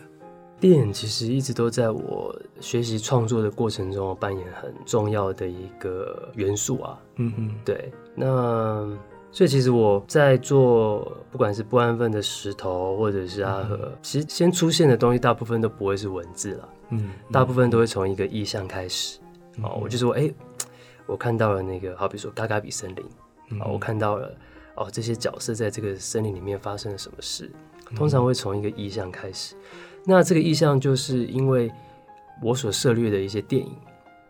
[0.58, 6.98] 电影其实一直都在我学习创作的过程中扮演很重要的一个元素啊。
[7.16, 8.88] 嗯嗯，对，那。
[9.30, 19.20] 所以其实我在做，不管是不安分的石头，或者是阿和，嗯、其实先出现的东西大部分都不会是文字了，嗯，大部分都会从一个意象开始。
[19.58, 20.34] 嗯、哦，我就说，哎、欸，
[21.04, 23.04] 我看到了那个，好比说嘎嘎比森林，
[23.50, 24.34] 嗯、哦，我看到了，
[24.74, 27.50] 哦，这些角色在这个森林里面发生了什么事，
[27.94, 29.54] 通常会从一个意象开始。
[29.54, 29.60] 嗯、
[30.04, 31.70] 那这个意象就是因为
[32.42, 33.76] 我所涉猎的一些电影，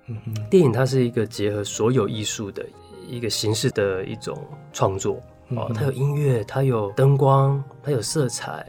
[0.06, 2.64] 嗯哼，电影它是一个结合所有艺术的。
[3.10, 4.38] 一个形式的一种
[4.70, 5.18] 创作
[5.56, 8.66] 哦，它有音乐，它有灯光，它有色彩，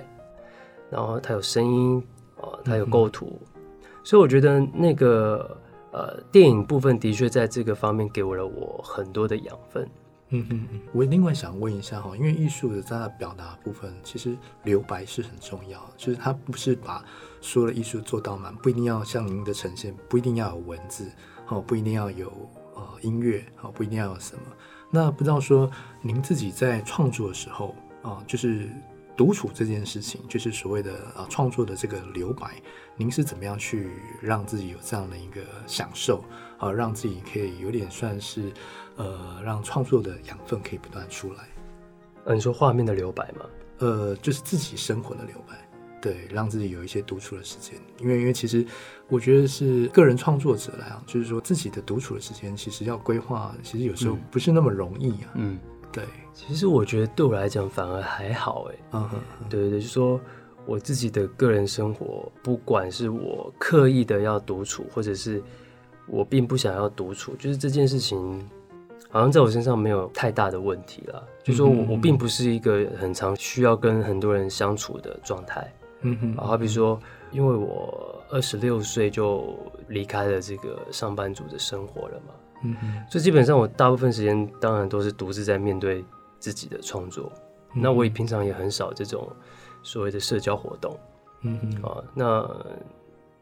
[0.89, 2.01] 然后它有声音
[2.37, 3.37] 哦，它有构图，
[4.01, 5.57] 所以我觉得那个
[5.91, 9.85] 呃电影部分的确在这个方面给我了我很多的养分。
[10.29, 17.03] 嗯嗯嗯，我另外想问一下哈，因为艺术的在它表达部分，其实留白是很重要，就是它不是把
[17.41, 21.11] 所有的艺术做到满，不一定要像您的呈现，不一定要有文字
[21.47, 22.31] 哦，不一定要有。
[22.75, 24.41] 呃，音乐哦，不一定要有什么。
[24.89, 25.69] 那不知道说，
[26.01, 28.69] 您自己在创作的时候啊，就是
[29.17, 32.55] 独处这件事情，就是所谓的啊创作的这个留白，
[32.95, 33.89] 您是怎么样去
[34.21, 36.23] 让自己有这样的一个享受
[36.57, 38.49] 啊，让自己可以有点算是
[38.99, 41.47] 呃，让创作的养分可以不断出来。
[42.25, 43.45] 呃，你说画面的留白吗？
[43.79, 45.55] 呃，就是自己生活的留白。
[46.01, 48.65] 对，让自己有一些独处的时间，因为因为其实
[49.09, 55.31] 我觉得是个人创作者来讲，就是说自己的独处的时间，其实要规划，其实有时候不是那么容易啊。
[55.35, 55.59] 嗯，
[55.91, 56.03] 对。
[56.33, 58.75] 其实我觉得对我来讲反而还好哎。
[58.93, 59.21] 嗯嗯。
[59.49, 60.17] 对对对，就是说
[60.65, 65.43] 我自己的个人生活，不管是我刻意的要独处，或者是
[66.07, 68.49] 我并不想要独处，就是这件事情
[69.09, 71.23] 好像在我身上没有太大的问题了。
[71.43, 75.71] 就是说我我并不是一个很常需要跟很多人相处的状态。
[76.01, 76.97] 嗯哼，好比说，
[77.29, 79.53] 因为我二十六岁就
[79.89, 86.05] 离开了这个上班族的生活了嘛，嗯哼，所以基本上我大部分时间当然都是独自在面对
[86.39, 87.29] 自己的创作，
[87.73, 89.27] 嗯，那我也平常也很少这种
[89.83, 90.97] 所谓的社交活动，
[91.41, 92.49] 嗯哼，啊，那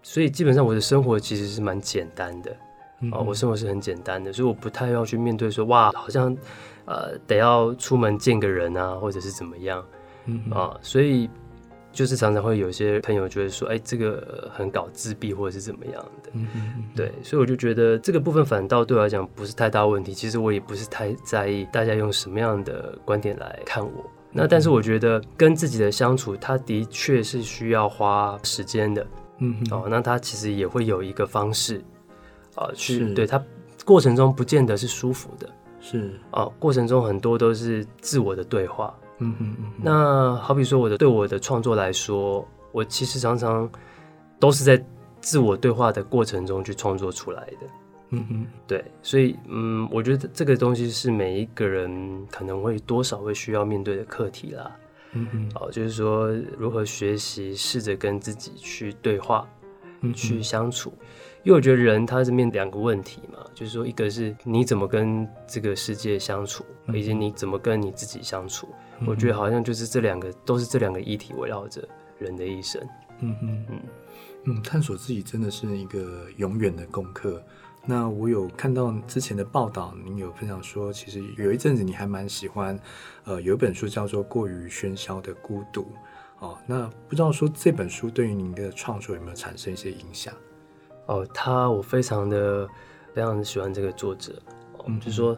[0.02, 2.58] 所以基本上我的生活其实是蛮简单的，
[3.02, 6.36] 嗯、啊，我生活是很简单的，所以我不太要去面对说哇，好像
[6.86, 9.84] 呃得要出门见个人啊，或者是怎么样，
[10.26, 11.30] 嗯啊，所以。
[11.94, 16.32] 就是常常会有些朋友觉得说，哎，这个很搞自闭或者是怎么样的，
[16.96, 20.14] 对，所以我就觉得这个部分反倒对我来讲不是太大问题。
[20.14, 24.06] 其实我也不是太在意大家用什么样的观点来看我。
[24.32, 29.08] 那但是我觉得跟自己的相处，他的确是需要花时间的，
[29.40, 31.84] 嗯哦，那他其实也会有一个方式
[32.58, 33.42] 啊，去对他
[33.86, 38.94] 过程中不见得是舒服的，是啊，过程中很多都是自我的对话。
[39.20, 43.70] 嗯嗯嗯，那好比说我的对我的创作来说，我其实常常
[44.40, 44.84] 都是在
[45.22, 47.68] 自我对话的过程中去创作出来的。
[48.10, 54.72] 嗯嗯，对，所以嗯，我觉得这个东西是每一个人可能会多少会需要面对的课题啦。
[55.14, 59.48] 嗯嗯，哦，就是说如何学习试着跟自己去对话，
[60.02, 60.94] 嗯，去相处。
[61.48, 68.68] 因为我觉得人他是面两个问题嘛，就是说一个是你怎么跟这个世界相处，以及你怎么跟你自己相处。
[69.06, 71.88] 我觉得好像就是这两个都是这两个议题围绕着
[72.20, 72.86] 人的一生。
[73.22, 73.80] 嗯嗯嗯
[74.44, 77.42] 嗯，探索自己真的是一个永远的功课。
[77.86, 82.78] 那我有看到之前的报道，您有分享说，其实有一阵子你还蛮喜欢，
[83.24, 85.84] 呃，有一本书叫做《过于喧嚣的孤独》。
[86.40, 90.34] 哦，那不知道说这本书对于您的创作有没有产生一些影响？
[91.08, 92.68] 哦，他我非常的
[93.14, 94.34] 非常的喜欢这个作者，
[94.78, 95.38] 哦、嗯，就是说，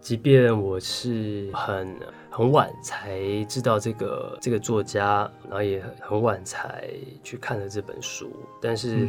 [0.00, 1.96] 即便我是很
[2.30, 6.88] 很晚才知道这个这个作家，然后也很晚才
[7.22, 9.08] 去看了这本书，但是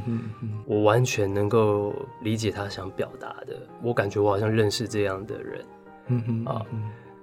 [0.65, 5.65] 我完全能够理解他想表达的，我感觉我好像认识这样的人，
[6.07, 6.65] 嗯哼啊，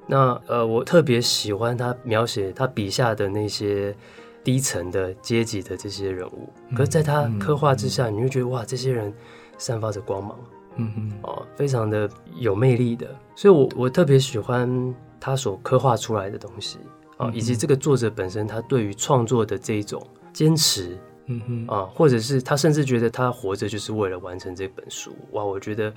[0.07, 3.95] 那呃，我特别喜欢他描写他笔下的那些。
[4.43, 9.13] 低层的阶级的这些人物，可是在他刻画之下，你会觉得哇，这些人
[9.59, 10.39] 散发着光芒，
[10.77, 13.07] 嗯嗯，哦，非常的有魅力的。
[13.37, 16.79] 所以我，我我特别喜欢他所刻画出来的东西。
[17.19, 25.93] 啊，以及这个作者本身他对于创作的这种坚持，嗯嗯，啊，或者是他甚至觉得他活着就是为了完成这本书，哇，我觉得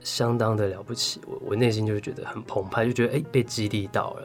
[0.00, 4.22] 相当的了不起，我我内心就觉得很澎湃，就觉得哎，被激励到了。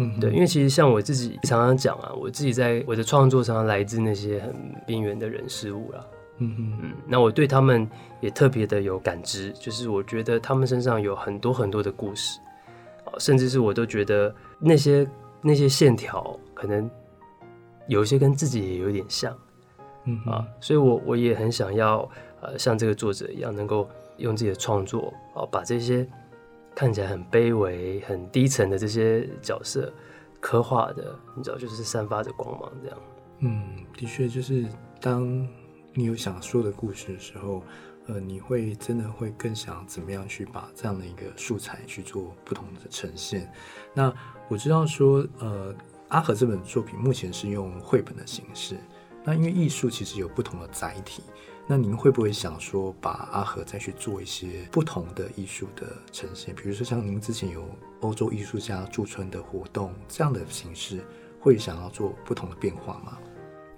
[0.00, 4.54] 嗯，对，因为其实像我自己常常讲啊，我自己在我的创作常常来自那些很
[4.86, 6.06] 边缘的人事物啦。
[6.38, 7.88] 嗯嗯，那我对他们
[8.20, 12.38] 也特别的有感知，就是我觉得他们身上有很多很多的故事，
[13.18, 15.04] 甚至是我都觉得那些
[15.42, 16.88] 那些线条可能
[17.88, 19.36] 有一些跟自己也有点像。
[20.04, 22.08] 嗯啊，所以我我也很想要
[22.40, 26.08] 呃像这个作者一样，能够用自己的创作啊把这些。
[26.78, 29.92] 看起来很卑微、很低层的这些角色，
[30.38, 32.98] 刻画的，你知道，就是散发着光芒这样。
[33.40, 34.64] 嗯，的确，就是
[35.00, 35.26] 当
[35.92, 37.64] 你有想说的故事的时候，
[38.06, 43.52] 呃，你会真的会更想怎么样去把这样的一个素材去做不同的呈现。
[43.92, 44.14] 那
[44.46, 45.74] 我知道说，呃，
[46.06, 48.76] 阿和这本作品目前是用绘本的形式。
[49.24, 51.24] 那因为艺术其实有不同的载体。
[51.70, 56.54] 那您会不会想说，把阿和再去做一些不同的艺术的呈现？
[56.54, 57.62] 比如说像您之前有
[58.00, 61.00] 欧洲艺术家驻村的活动这样的形式，
[61.38, 63.18] 会想要做不同的变化吗？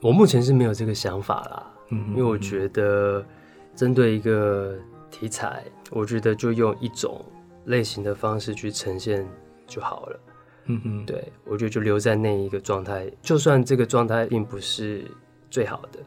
[0.00, 3.26] 我目前是没有这个想法啦，嗯，因为我觉得
[3.74, 4.78] 针对一个
[5.10, 7.24] 题材，我觉得就用一种
[7.64, 9.26] 类型的方式去呈现
[9.66, 10.20] 就好了。
[10.66, 15.10] 嗯嗯，对，我觉得就留在那一个状态，就算这个状态并不是
[15.50, 15.98] 最好的，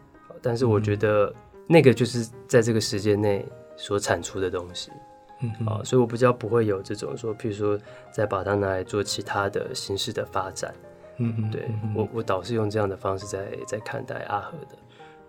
[0.42, 1.36] 但是我觉得。
[1.74, 3.44] 那个就是在这个时间内
[3.76, 4.92] 所产出的东西，
[5.42, 7.80] 嗯啊，所以我不知道不会有这种说，譬如说
[8.12, 10.72] 再把它拿来做其他的形式的发展，
[11.18, 14.78] 嗯嗯，对我我倒是用这样的方式在在看待阿和的。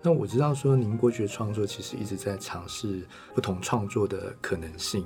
[0.03, 3.01] 那我知道说您过去的创作其实一直在尝试
[3.33, 5.03] 不同创作的可能性，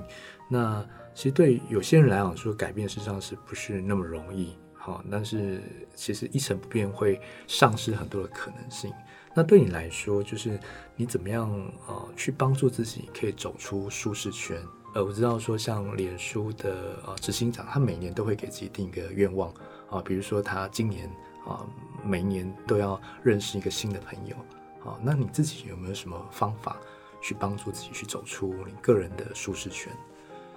[0.49, 4.57] 那其实对有些人来讲说改变事实际上是不是那么容易？
[4.73, 5.61] 好，但是
[5.95, 8.91] 其实一成不变会丧失很多的可能性。
[9.39, 10.59] 那对你来说，就是
[10.97, 11.49] 你怎么样
[11.87, 14.61] 呃去帮助自己可以走出舒适圈？
[14.93, 19.49] 呃，我知道说像脸书的呃执行长，他每年都会给自己定一个愿望
[19.89, 21.09] 啊，比如说他今年
[21.47, 21.65] 啊
[22.03, 24.35] 每年都要认识一个新的朋友
[24.83, 24.99] 啊。
[25.01, 26.75] 那你自己有没有什么方法
[27.21, 29.89] 去帮助自己去走出你个人的舒适圈？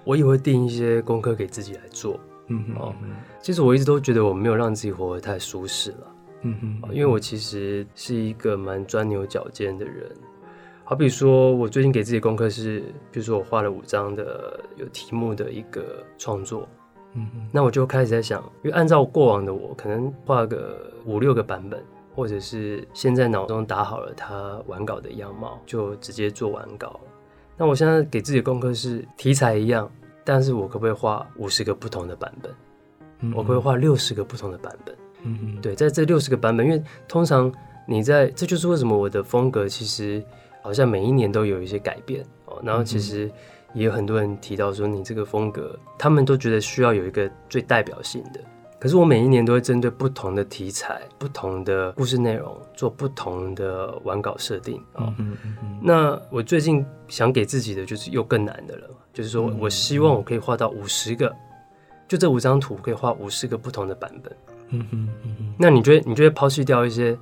[0.03, 2.19] 我也会定一些功课给自己来做。
[2.49, 2.95] 嗯哼哦，
[3.41, 6.07] 其实我一直都觉得我没有让自己活得太舒适了。
[6.43, 10.11] 嗯哼，因为我其实是一个蛮钻牛角尖的人，
[10.85, 16.69] 好比说，我最近给自己功课是，比如说我画了五张的有题目的一个创作，
[17.15, 21.83] 嗯哼，那我就开始在想，因为按照过往的我，可能画个五六个版本，
[22.15, 27.01] 或者是现在脑中打好了它完稿的样貌，就直接做完稿。
[27.57, 29.89] 那我现在给自己的功课是题材一样，
[30.25, 32.53] 但是我可不可以画五十个不同的版本？
[33.21, 34.93] 嗯、我可不可以画六十个不同的版本？
[35.25, 37.53] 嗯嗯，对，在这六十个版本，因为通常
[37.87, 40.23] 你在，这就是为什么我的风格其实
[40.63, 42.61] 好像每一年都有一些改变哦。
[42.63, 43.31] 然后其实
[43.75, 48.41] 也有很多人提到说，你这个风格，他们都觉得需要有一个最代表性的。
[48.79, 55.15] 可是我每一年都会针对不同的题材、不同的故事内容做不同的完稿设定啊。
[55.19, 61.33] 嗯嗯嗯嗯，那我最近想给自己的就是又更难的了，就是说我希望我可以画到五十个，
[62.09, 64.37] 就这五张图可以画五十个不同的版本。
[64.73, 67.17] 嗯嗯嗯，那你觉得你就会抛弃掉一些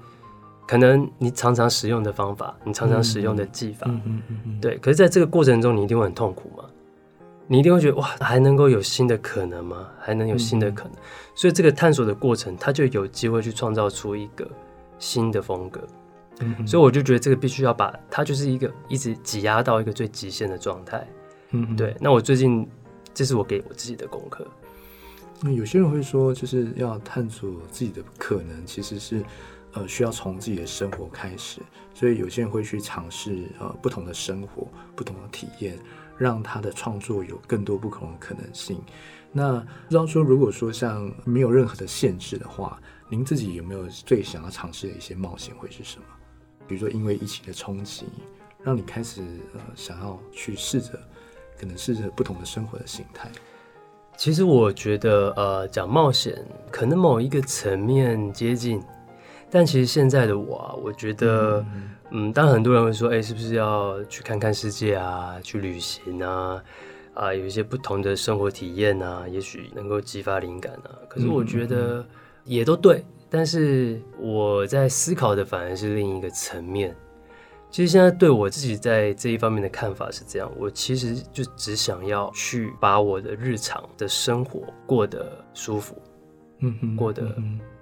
[0.67, 3.87] 可能你常常使用的方法，你常常使用的技法。
[3.89, 4.79] 嗯嗯嗯，对。
[4.79, 6.65] 可是在这个过程中，你一定会很痛苦嘛？
[7.49, 9.89] 你一定会觉得哇，还能够有新的可能吗？
[9.99, 10.93] 还能有新的可能？
[10.93, 11.03] 嗯、
[11.35, 14.49] 所以这个探索的过程，它就有机会去创造出一个
[15.01, 15.81] 新的风格。
[16.43, 21.05] 嗯、所以我就觉得这个必须要把它就是一个一直挤压到一个最极限的状态。
[21.77, 21.97] 对。
[22.01, 22.65] 那我最近
[23.13, 24.47] 这是我给我自己的功课。
[25.43, 29.25] 那有些人会说，就是要探索自己的可能，其实是
[29.73, 31.61] 呃需要从自己的生活开始。
[31.95, 35.79] 所以有些人会去尝试呃不同的生活，不同的体验。
[36.19, 38.79] 让他的创作有更多不同的可能性。
[39.33, 46.05] 那不知道说，如果说像没有任何的限制的话，您自己有没有最想要尝试的一些冒险会是什么？
[46.69, 48.05] 比如说，因为疫情的冲击，
[48.63, 49.23] 让你开始
[49.55, 51.01] 呃想要去试着，
[51.59, 53.33] 可能试着不同的生活的形态。
[54.21, 56.37] 其实我觉得，呃，讲冒险
[56.71, 58.79] 可能某一个层面接近。
[59.51, 66.63] 但其实现在的我啊，我觉得，嗯，嗯，当然很多人会说，哎，是不是要去看看世界啊，去旅行啊，
[67.15, 70.93] 啊，有一些不同的生活体验啊，也许能够激发灵感啊。
[71.09, 72.05] 可是我觉得
[72.45, 76.95] 也都对，但是我在思考的反而是另一个层面。
[77.71, 85.95] 其实现在对我自己在这一方面的看法是这样，我其实就只想要去把我的日常的生活过得舒服，
[86.59, 87.33] 嗯哼，过得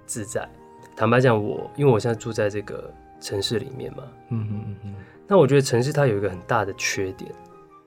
[0.05, 0.47] 自在。
[0.95, 4.95] 坦白讲，我因为我现在住在这个城市里面嘛，嗯嗯嗯嗯，
[5.27, 7.31] 那我觉得城市它有一个很大的缺点，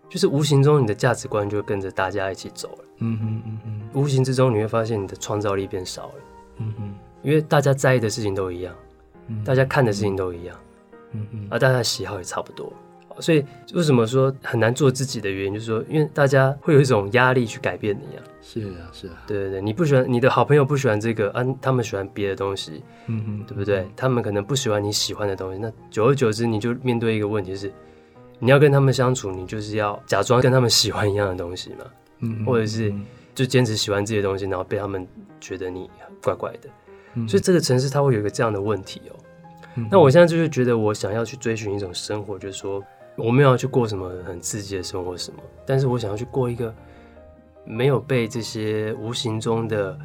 [0.09, 6.15] 就是无形中你的价值观就跟着大家一起走了，嗯嗯嗯嗯，无形之中你会发现你的创造力变少了，
[6.57, 8.75] 嗯嗯，因为大家在意的事情都一样，
[9.45, 10.72] 大家看的事情都一样，嗯
[11.13, 12.73] 嗯，嗯，啊大家的喜好也差不多。
[13.21, 13.45] 所以
[13.75, 18.23] 为什么说很难做自己的原因，就是说，因为大家会有一种压力去改变你啊。
[18.41, 19.23] 是啊，是啊。
[19.27, 23.87] 对对对，你不喜欢你的好朋友不喜欢这个啊，他们喜欢别的东西，嗯嗯，对不对？
[23.95, 27.71] 他们可能不喜欢你喜欢的东西，那久而久之，你就面对一个问题是，
[28.39, 31.85] 你要跟他们相处，你就是要假装跟他们喜欢一样的东西嘛，
[32.21, 32.91] 嗯，或者是
[33.35, 35.07] 就坚持喜欢自己的东西，然后被他们
[35.39, 35.91] 觉得你
[36.23, 37.29] 怪怪的。
[37.29, 39.17] 所以这个城市它会有一个这样的问题哦。
[39.91, 42.83] 那我现在就是觉得，我想要去追寻一种生活，就是说。
[43.15, 46.75] 我没有要去过什么很刺激的生活什么，但是我想要去过一个
[47.63, 49.99] 没有被这些无形中的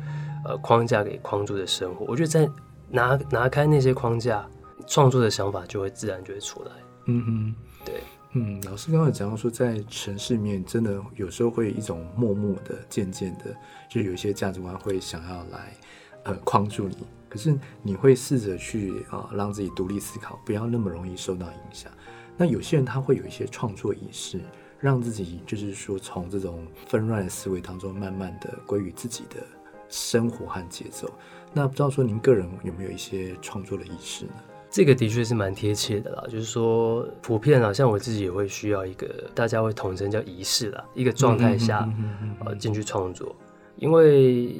[0.44, 2.06] 呃框架给框住的生活。
[2.06, 2.50] 我觉得在
[2.90, 4.46] 拿拿开那些框架，
[4.86, 6.72] 创作的想法就会自然就会出来。
[7.06, 8.02] 嗯哼，对，
[8.34, 13.56] 嗯，老师刚刚有讲到说，在城市里面真的有时候会一种默默的、渐渐的，
[13.90, 15.74] 就有一些价值观会想要来
[16.24, 16.98] 呃框住你，
[17.30, 21.92] 可是你会试着去啊、呃、让自己独立思考，不要那么容易受到影响。
[22.38, 24.40] 那有些人他会有一些创作仪式，
[24.80, 29.38] 让自己就是说从这种纷乱的思维当中，慢慢的归于自己的
[29.90, 31.12] 生活和节奏。
[31.54, 34.34] 那不知道说您个人有没有一些创作的仪式呢？
[34.70, 41.90] 这个的确是蛮贴切的啦，就是说普遍啊，像我自己也会需要一个大家会统称叫仪式啦，一个状态下
[42.46, 43.36] 呃进去创作，
[43.78, 44.60] 因为。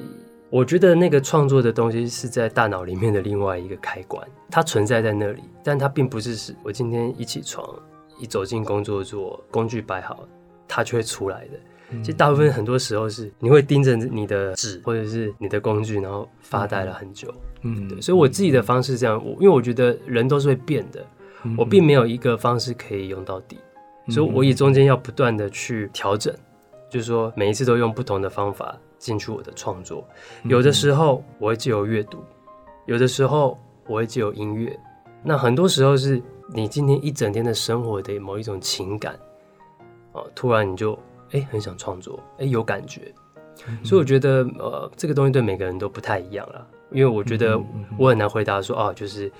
[0.50, 7.68] 我觉得那个创作的东西是在大脑里面的另外一个开关，它存在在那里，但它并不是是我今天一起床，
[8.18, 10.26] 一走进工作桌，工具摆好，
[10.66, 11.98] 它就会出来的。
[12.02, 17.32] 其实大部分很多时候是你会盯着你的纸或者是你的工具，然后发呆了很久。
[17.62, 18.00] 嗯，对。
[18.00, 21.04] 所以我自己的方式是这样，我因为我觉得人都是会变的，
[21.56, 23.58] 我并没有一个方式可以用到底，
[24.08, 26.34] 所以我也中间要不断的去调整，
[26.90, 28.78] 就是说每一次都用不同的方法。
[28.98, 30.06] 进去我的创作，
[30.44, 32.18] 有的时候我会借由阅读，
[32.86, 34.78] 有的时候我会借由音乐。
[35.22, 36.20] 那很多时候是
[36.52, 39.18] 你今天一整天的生活的某一种情感，
[40.12, 40.94] 哦，突然你就
[41.30, 43.12] 哎、欸、很想创作，哎、欸、有感觉。
[43.84, 47.60] 所以我觉得呃这个东西对每个人都不太一样了，因为我觉得
[47.96, 49.30] 我很难回答说哦、啊、就是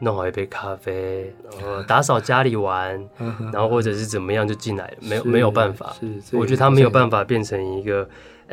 [0.00, 3.08] 弄好一杯咖啡，然后 打扫家里玩，
[3.52, 5.94] 然后或者是怎么样就进来了，没有没有办法。
[6.32, 8.08] 我觉得他没有办法变成一个。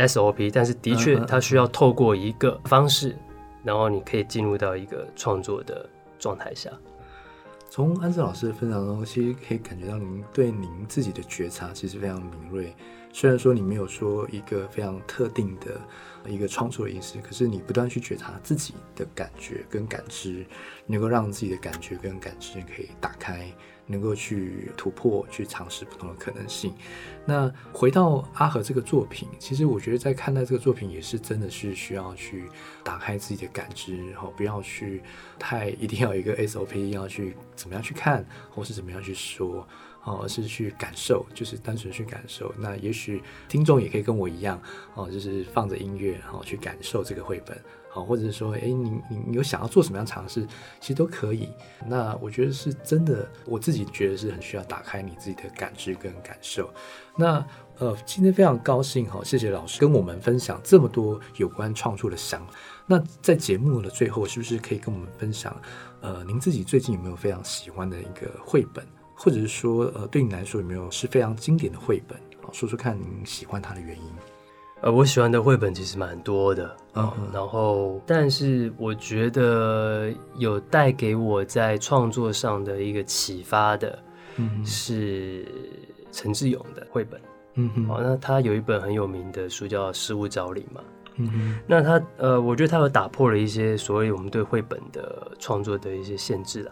[0.08, 3.18] SOP，但是的确，它需要透过一个方式，
[3.64, 5.88] 然后你可以进入到一个创作的
[6.18, 6.72] 状态下。
[7.70, 12.74] 从安泽老师的分享中，其实可以感觉到您对您自己的觉察其实非常敏锐。
[13.12, 15.80] 虽然说你没有说一个非常特定的
[16.28, 20.46] 一个创作的意识，可是你不断去觉察自己的感觉跟感知，
[20.88, 23.52] 能够让自己的感觉跟感知可以打开。
[23.90, 26.74] 能够去突破，去尝试不同的可能性。
[27.26, 32.46] 那回到阿和这个作品，其实我觉得在看待这个作品也是真的是需要去
[32.84, 35.02] 打开自己的感知，然后不要去
[35.40, 39.68] 太一定要有一个 SOP 要去怎么样去看，或是怎么样去说，
[40.04, 42.54] 哦，而是去感受，就是单纯去感受。
[42.58, 44.62] 那也许听众也可以跟我一样，
[44.94, 47.60] 哦，就是放着音乐，然后去感受这个绘本。
[47.92, 50.46] 好，或者是说，哎，你你你有想要做什么样尝试，
[50.80, 51.50] 其实都可以。
[51.88, 56.70] 那我觉得是真的，我自己觉得是很需要打开你自己的感知跟感受。
[57.18, 57.44] 那
[57.80, 62.54] 呃，今天非常高兴哈，谢谢老师跟我们分享这么多有关创作的想法。
[62.86, 65.56] 那在节目的最后，是不是可以跟我们分享，
[66.02, 68.86] 呃，您自己最近有没有非常喜欢的一个绘本，
[69.16, 72.20] 或者是说，呃，对你来说有没有是非常经典的绘本？
[72.42, 74.29] 好，说说看您喜欢它的原因。
[74.82, 84.00] 呃，我喜欢的绘本其实蛮多的，嗯、uh -huh.，然后，但是我觉得有带给我在创作上的一个启发的，
[84.38, 85.46] 嗯，是
[86.14, 87.20] 陈志勇的绘本，
[87.56, 90.82] 嗯哼，好，那他有一本很有名的书叫《失物招领》嘛，
[91.18, 96.72] 嗯哼，那他，呃，我觉得他有打破了一些所谓我们对绘本的创作的一些限制啦，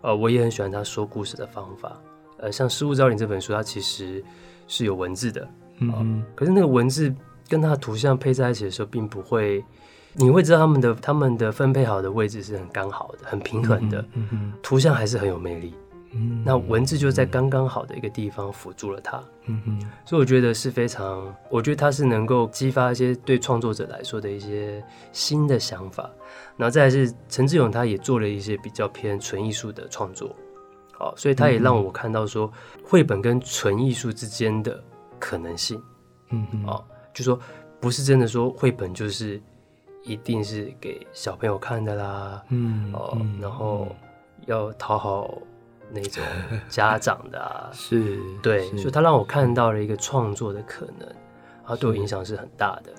[0.00, 2.00] 呃，我也很喜欢他说故事的方法，
[2.38, 4.24] 呃，像《失物招领》这本书，它其实
[4.66, 5.46] 是有文字的，
[5.80, 7.14] 嗯哼，可是那个文字。
[7.48, 9.64] 跟它的图像配在一起的时候，并不会，
[10.14, 14.04] 你会知道他们的他们的分配好的位置是很刚好的，很平衡的。
[14.14, 15.74] 嗯嗯，图像还是很有魅力。
[16.14, 19.18] 嗯，那文字就在刚刚好的一个地方辅助了它。
[19.46, 26.10] 嗯哼，所以我觉得是非常，我觉得它是能够激发一些对创作者来说的一些新的想法。
[26.58, 30.36] 然后再来是陈志勇，他也做了一些比较偏纯艺术的创作。
[30.92, 32.52] 好，所以他也让我看到说，
[32.84, 34.84] 绘本跟纯艺术之间的
[35.18, 35.82] 可能性。
[36.28, 36.86] 嗯嗯，好。
[37.12, 37.38] 就说
[37.80, 39.40] 不是真的说绘本就是
[40.02, 43.94] 一定是给小朋友看的啦，嗯哦、嗯，然后
[44.46, 45.38] 要讨好
[45.90, 46.22] 那种
[46.68, 52.92] 家长的啊， 是对，所以他让我看到了一个创作的可能，然后对我影响是很大的。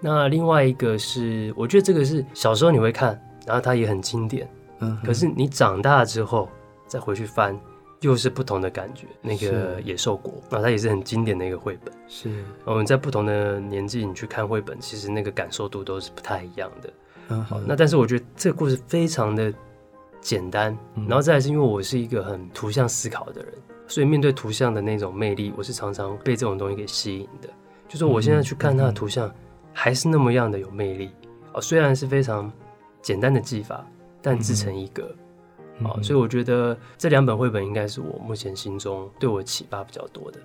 [0.00, 4.48] 那另外一个是，我觉得这个是小时候你会看，然后它也很经典，
[4.80, 6.48] 嗯，可是你长大之后
[6.86, 7.56] 再回去翻。
[8.02, 11.94] 又是不同的感觉，那个野兽国那，它也是很经典的一个绘本。
[12.08, 12.28] 是，
[12.64, 16.92] 我们在不同的年纪，你去看绘本，其实那个感受度都是不太一样的。
[17.28, 19.54] 嗯，好，那但是我觉得这个故事非常的
[20.20, 23.54] 简单，嗯，然后再来是因为我是一个很图像思考的人，
[23.86, 27.48] 所以面对图像的那种魅力，我是常常被这种东西给吸引的。
[27.88, 29.32] 就是我现在去看它的图像，
[29.72, 31.10] 还是那么样的有魅力。
[31.52, 32.52] 哦，虽然是非常
[33.00, 33.86] 简单的技法，
[34.20, 35.14] 但自成一格。
[35.82, 40.38] 好，所以我觉得这两本绘本应该是我目前心中对我启发比较多的。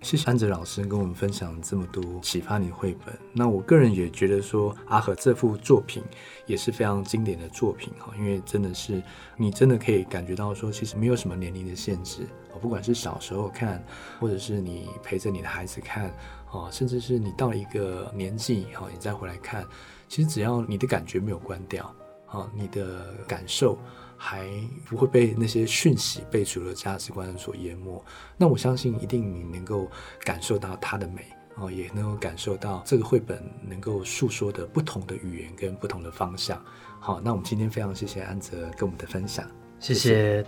[0.00, 3.16] 谢谢安泽老师跟我们分享这么多启发你的绘本。
[3.32, 6.02] 那我个人也觉得说，阿和这幅作品
[6.44, 9.00] 也是非常经典的作品哈，因为真的是
[9.36, 12.26] 你真的可以感觉到说，其实没有什么年龄的限制。
[12.60, 13.84] 不管是小时候看，
[14.18, 16.12] 或者是你陪着你的孩子看，
[16.50, 19.64] 哦，甚至是你到了一个年纪哈，你再回来看，
[20.08, 21.94] 其实只要你的感觉没有关掉，
[22.26, 23.78] 啊，你的感受。
[24.24, 24.46] 还
[24.86, 28.00] 不会被那些讯息、被主流价值观所淹没。
[28.36, 31.24] 那我相信，一定你能够感受到它的美
[31.56, 36.62] 哦，也能够感受到这个绘本能够诉说的不同的语言跟不同的方向。
[37.00, 39.44] 好，那我们今天非常谢谢安泽跟我们的分享，
[39.80, 40.46] 谢谢。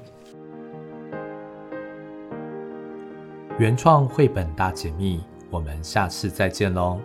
[3.58, 5.20] 原创绘本大解密，
[5.50, 7.00] 我们下次再见喽。